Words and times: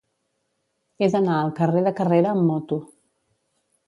He 1.03 1.09
d'anar 1.15 1.35
al 1.41 1.51
carrer 1.59 1.83
de 1.87 1.93
Carrera 1.99 2.31
amb 2.31 2.47
moto. 2.47 2.81